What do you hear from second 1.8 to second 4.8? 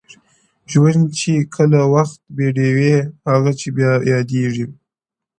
وخته بې ډېوې; هغه چي بيا ياديږي;